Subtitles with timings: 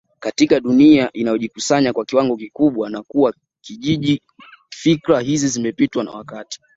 [0.19, 4.21] katika dunia inayojikusanya kwa kiwango kikubwa na kuwa kijiji
[4.69, 6.59] fikra hizi zimepitwa na wakati